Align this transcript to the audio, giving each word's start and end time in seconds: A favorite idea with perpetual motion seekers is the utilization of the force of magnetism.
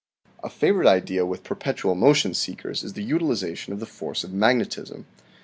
A 0.43 0.49
favorite 0.49 0.87
idea 0.87 1.27
with 1.27 1.43
perpetual 1.43 1.93
motion 1.93 2.33
seekers 2.33 2.83
is 2.83 2.93
the 2.93 3.03
utilization 3.03 3.71
of 3.71 3.79
the 3.79 3.85
force 3.85 4.23
of 4.23 4.33
magnetism. 4.33 5.05